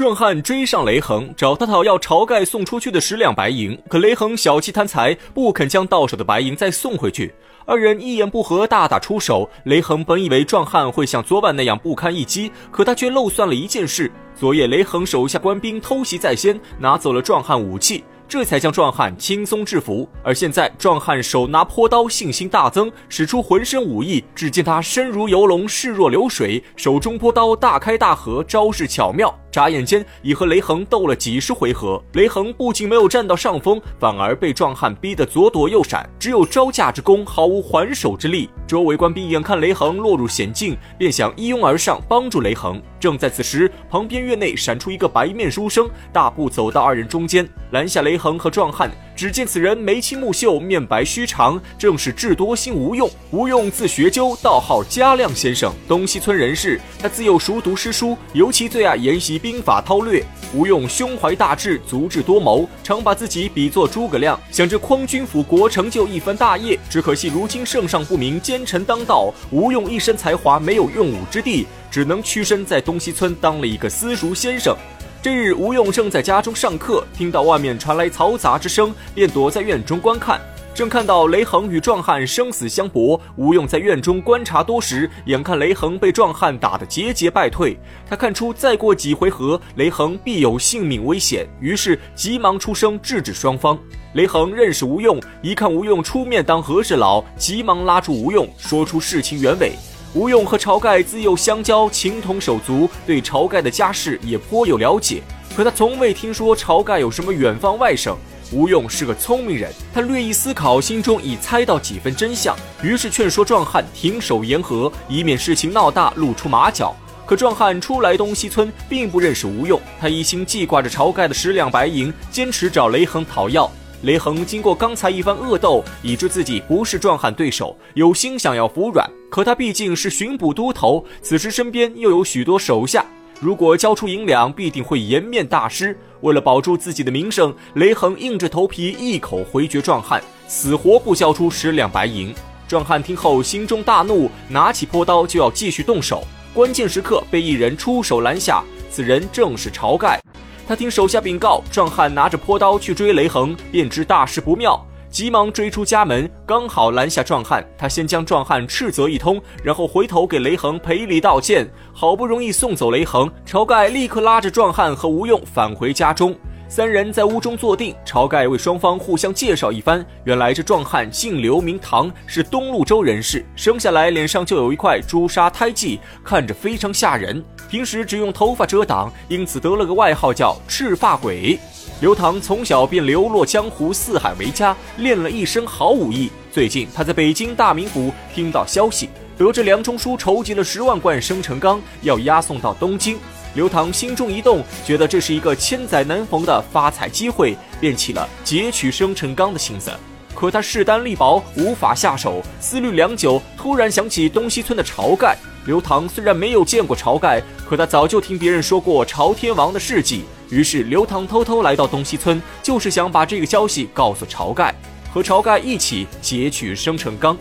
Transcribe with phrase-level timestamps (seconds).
[0.00, 7.34] 壮汉追上雷横，找他讨要晁盖送出去的十两白银，可雷横小气贪财，不肯将到手的白银再送回去。
[7.66, 9.46] 二人一言不合，大打出手。
[9.64, 18.02] 雷横本以为壮汉会像昨晚那样不堪一击，可他却漏算了一件事：昨夜雷横手下官兵偷袭在先，拿走了壮汉武器。
[18.26, 24.24] 这才将壮汉轻松制服，而现在壮汉手拿坡刀，信心大增，使出浑身武艺。
[24.36, 29.36] 只见他身如游龙，势若流水，手中坡刀大开大合，招式巧妙。
[29.50, 38.48] 眨眼间已和雷横斗了几十回合，雷横不仅没有占到上风，反而被壮汉逼得左躲右闪，只有招架之功，毫无还手之力。
[38.66, 42.80] 周围官兵眼看雷横落入险境，便想一拥而上帮助雷横。
[43.00, 48.90] 正在此时，旁边院内闪出一个白面书生，大步走到二人中间，拦下雷横和壮汉。
[49.16, 53.10] 只见此人眉清目秀，面白须长，正是智多星吴用。
[53.30, 56.80] 吴用字学究，道号嘉亮先生，东西村人士。
[56.98, 60.24] 他自幼熟读诗书，尤其最爱研习兵法韬略。
[60.52, 66.78] 吴用胸怀大志，足智多谋，常把自己比作诸葛亮，想着匡君辅国，成就一番大业。
[66.88, 74.76] 只可惜如今圣上不明，奸臣当道，吴用一身才华没有用武之地，只能屈身在东西村当了一个私塾先生。
[75.22, 80.40] 这日，吴用正在家中上课，听到外面传来嘈杂之声，便躲在院中观看。
[80.72, 87.76] 正看到雷横与壮汉生死相搏，吴用在院中观察多时，眼看雷横被壮汉打得节节败退，
[88.08, 93.78] 他看出再过几回合，雷横必有性命危险，于是急忙出声制止双方。
[94.14, 99.72] 雷横认识吴用，一看吴用出面当和事佬，急忙拉住吴用，说出事情原委。
[100.14, 105.22] 吴用和晁盖自幼相交，情同手足，对晁盖的家世也颇有了解。
[105.56, 108.14] 可他从未听说晁盖有什么远方外甥。
[108.52, 116.94] 吴用是个聪明人，他略一思考，心中已猜到几分真相，于是劝说壮汉停手言和，以免事情闹大，露出马脚。
[117.24, 123.70] 可壮汉初来东西村，并不认识吴用，他一心记挂着晁盖的十两白银，坚持找雷横讨要。
[124.02, 129.08] 雷横经过刚才一番恶斗，已知自己不是壮汉对手，有心想要服软。
[129.30, 133.06] 可他毕竟是巡捕都头，此时身边又有许多手下，
[133.40, 135.96] 如果交出银两，必定会颜面大失。
[136.20, 142.34] 为了保住自己的名声，雷横硬着头皮一口回绝壮汉，死活不交出十两白银。
[142.68, 146.22] 壮汉听后心中大怒，拿起坡刀就要继续动手。
[146.52, 150.20] 关键时刻被一人出手拦下，此人正是晁盖。
[150.68, 157.68] 他听手下禀告，壮汉拿着坡刀去追雷横，便知大事不妙，急忙追出家门，刚好拦下壮汉。
[157.76, 161.68] 他先将壮汉斥责一通，然后回头给雷横赔礼道歉。
[161.92, 166.34] 好不容易送走雷横，晁盖立刻拉着壮汉和吴用返回家中。
[166.70, 170.06] 三人在屋中坐定，晁盖为双方互相介绍一番。
[170.22, 177.44] 原来这壮汉姓刘名唐，是东路州人士，生下来脸上就有一块朱砂胎记，看着非常吓人。
[177.68, 181.58] 平时只用头发遮挡，因此得了个外号叫赤发鬼。
[182.00, 186.30] 刘唐从小便流落江湖，四海为家，练了一身好武艺。
[186.52, 193.18] 最近他在北京大名府听到消息，得知梁中书筹集了十万贯生辰纲，要押送到东京。
[193.54, 199.90] 刘唐心中一动，觉得这是一个千载难逢的发财机会，便起了劫取生辰纲的心思。
[200.34, 202.40] 可他势单力薄，无法下手。
[202.60, 205.36] 思虑良久，突然想起东西村的晁盖。
[205.66, 210.24] 刘唐虽然没有见过晁盖，可他早就听别人说过朝天王的事迹。
[210.48, 214.74] 于是刘唐偷偷来到东西村，就是想把这个消息告诉晁盖，
[215.12, 217.36] 和晁盖一起劫取生辰纲。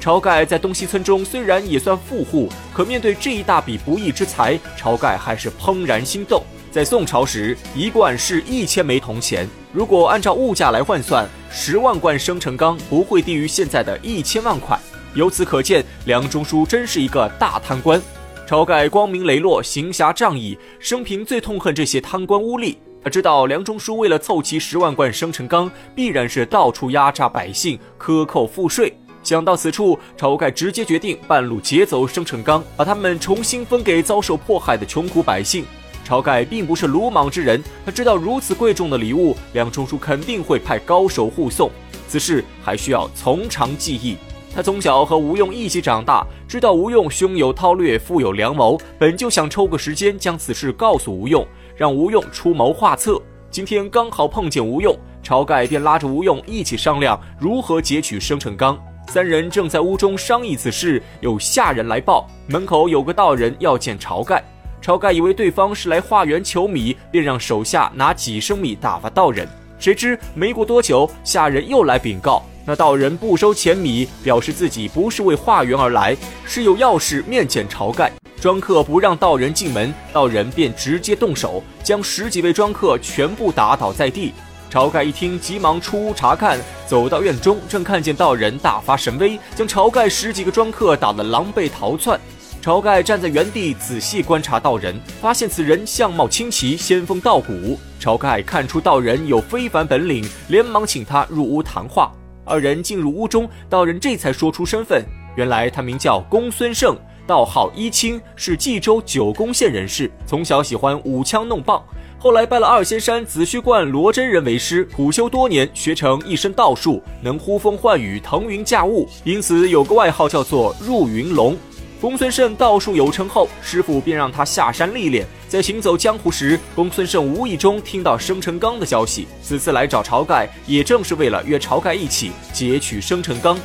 [0.00, 6.42] 晁盖在东西村中虽然也算富户，可面对这一大笔不义之财，晁盖还是怦然心动。
[6.70, 14.78] 在宋朝时，一贯是一千枚铜钱，如果按照物价来换算，十万贯生辰纲不会低于现在的一千万块。
[15.14, 18.00] 由此可见，梁中书真是一个大贪官。
[18.48, 22.76] 晁盖光明磊落，行侠仗义，生平最痛恨这些贪官污吏。
[23.02, 28.94] 他知道梁中书为了凑齐十万贯生辰纲，必然是到处压榨百姓，克扣赋税。
[29.22, 35.64] 想到此处，晁盖直接决定半路劫走生辰纲，把他们重新分给遭受迫害的穷苦百姓。
[36.08, 41.70] 晁盖并不是鲁莽之人，他知道如此贵重的礼物，梁中书肯定会派高手护送。
[42.08, 44.16] 此事还需要从长计议。
[44.52, 51.46] 他从小和吴用一起长大，知道吴用胸有韬略，富有良谋，本就想抽个时间将此事告诉吴用，
[51.76, 53.22] 让吴用出谋划策。
[53.48, 58.76] 今天刚好碰见吴用，晁盖便拉着吴用一起商量如何劫取生辰纲。
[59.10, 64.40] 三人正在屋中商议此事，有下人来报，门口有个道人要见晁盖。
[64.80, 69.48] 晁盖以为对方是来化缘求米，便让手下拿几升米打发道人。
[69.80, 76.16] 谁知没过多久，下人又来禀告，那道人不收钱米，表示自己不是为化缘而来，
[76.46, 78.12] 是有要事面见晁盖。
[78.40, 84.32] 庄客不让道人进门，道人便直接动手，将十几位庄客全部打倒在地。
[84.70, 86.56] 晁盖一听，急忙出屋查看，
[86.86, 92.18] 走到院中，正看见道人大发神威，将晁盖十几个庄客打得狼狈逃窜。
[92.62, 97.76] 晁盖站在原地仔细观察道人，发现此人相貌清奇，仙风道骨。
[98.00, 102.12] 晁盖看出道人有非凡本领，连忙请他入屋谈话。
[102.44, 105.04] 二人进入屋中，道人这才说出身份，
[105.36, 106.96] 原来他名叫公孙胜，
[107.26, 111.82] 道号一清，是冀州九宫县人士，从小喜欢舞枪弄棒，
[112.18, 121.56] 后来拜了二仙山紫虚观罗真人为师，苦修多年，学成一身道术，能呼风唤雨、腾云驾雾，因此有个外号叫做入云龙。
[122.00, 125.26] 公孙胜道术有成后，师傅便让他下山历练。
[125.46, 129.28] 在行走江湖时，公孙胜无意中听到生辰纲的消息。
[129.42, 133.58] 此次来找晁盖，也正是为了约晁盖一起劫取生辰纲。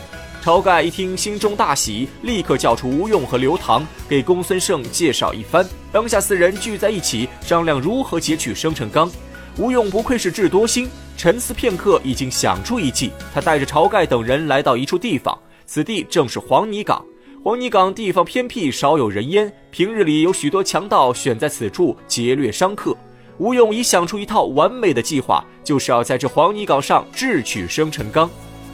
[0.46, 5.68] 晁盖一听，心中大喜，立刻叫出吴用和刘唐，给公孙胜介绍一番。
[5.92, 9.10] 当下四人聚在一起，商量如何劫取生辰纲。
[9.58, 10.88] 吴用不愧是智多星，
[11.18, 13.10] 沉思片刻，已经想出一计。
[13.34, 17.04] 他带着晁盖等人来到一处地方，此地正是黄泥岗。
[17.44, 19.52] 黄泥岗地方偏僻，少有人烟。
[19.72, 22.96] 平日里有许多强盗选在此处劫掠商客。
[23.40, 28.30] 吴用已想出一套完美的计划，就是要在这黄泥岗上智取生辰纲。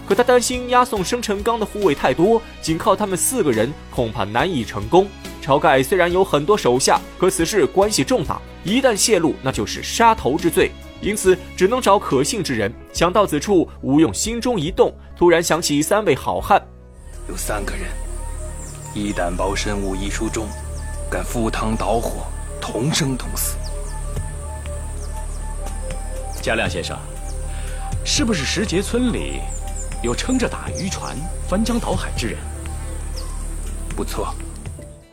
[0.07, 5.07] 可他担心押送生辰纲的护卫太多，仅靠他们四个人恐怕难以成功。
[5.41, 10.71] 晁盖虽然有很多手下，可此事关系重大，一旦泄露，那就是杀头之罪。
[11.01, 12.71] 因此，只能找可信之人。
[12.93, 16.61] 想到此处，吴用心中一动，突然想起三位好汉，
[17.27, 17.85] 有三个人。
[18.93, 20.45] 一胆包身武艺出众，
[21.09, 22.27] 敢赴汤蹈火，
[22.61, 23.55] 同生同死。
[26.39, 26.95] 嘉亮先生，
[28.05, 29.39] 是不是石碣村里
[30.01, 31.15] 有撑着打渔船、
[31.47, 32.37] 翻江倒海之人？
[33.95, 34.33] 不错。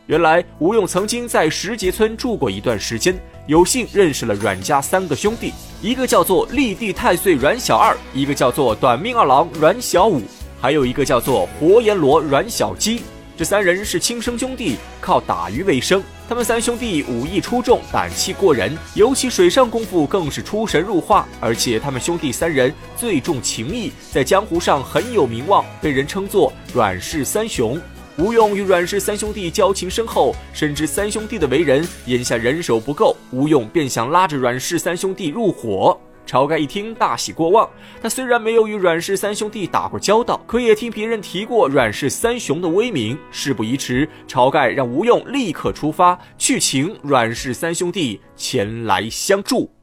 [0.06, 5.52] 原来吴用曾经在石碣村住过一段时间，有幸认识了阮家三个兄弟，
[5.82, 10.22] 一个叫做立地太岁阮小二，一个叫做短命二郎阮小五，
[10.58, 13.02] 还有一个叫做活阎罗阮小鸡。
[13.36, 16.02] 这三人是亲生兄弟，靠打鱼为生。
[16.28, 21.26] 他们三兄弟武艺出众，胆气过人，尤其水上功夫更是出神入化。
[21.40, 27.80] 而且他们兄弟三人最重情义，在江湖上很有名望，被人称作阮氏三雄。
[28.18, 35.98] 吴用与阮氏三兄弟交情深厚，深知三兄弟的为人，眼下人手不够，吴用便想拉着阮氏三兄弟入伙。
[36.28, 37.68] 晁盖一听，大喜过望。
[38.02, 43.18] 他虽然没有与阮氏三兄弟打过交道，可也听别人提过阮氏三雄的威名。
[43.30, 49.77] 事不宜迟，晁盖让吴用立刻出发，去请阮氏三兄弟前来相助。